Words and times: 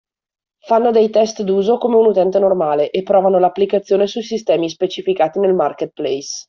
Fanno 0.65 0.89
dei 0.89 1.11
test 1.11 1.43
d’uso 1.43 1.77
come 1.77 1.95
un 1.95 2.07
utente 2.07 2.39
normale 2.39 2.89
e 2.89 3.03
provano 3.03 3.37
l’applicazione 3.37 4.07
sui 4.07 4.23
sistemi 4.23 4.67
specificati 4.67 5.37
nel 5.37 5.53
marketplace. 5.53 6.39